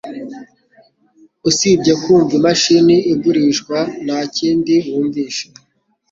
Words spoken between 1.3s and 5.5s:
usibye kumva imashini igurishwa nakindi wumvishe.